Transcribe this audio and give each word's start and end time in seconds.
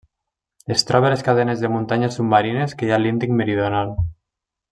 Es 0.75 0.83
troba 0.91 1.07
a 1.09 1.11
les 1.13 1.21
cadenes 1.27 1.61
de 1.65 1.71
muntanyes 1.73 2.17
submarines 2.21 2.75
que 2.81 2.89
hi 2.89 2.95
ha 2.95 2.97
a 2.99 3.03
l'Índic 3.05 3.37
meridional. 3.43 3.95